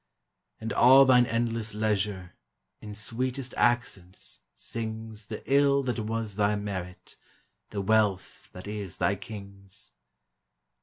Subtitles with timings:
[0.59, 2.33] And all thine endless leisure,
[2.81, 7.17] In sweetest accents, sings The ill that was thy merit.
[7.69, 9.91] The wealth that is thy King's!